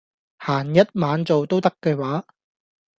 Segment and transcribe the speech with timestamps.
[0.39, 2.25] 閒日晚做都得嘅話